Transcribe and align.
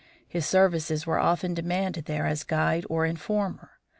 His 0.27 0.47
services 0.47 1.05
were 1.05 1.19
often 1.19 1.53
demanded 1.53 2.05
there 2.05 2.25
as 2.25 2.43
guide 2.43 2.87
or 2.89 3.05
informer. 3.05 3.73